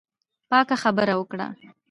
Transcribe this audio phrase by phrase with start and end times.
[0.49, 1.47] پاکه خبره وکړه.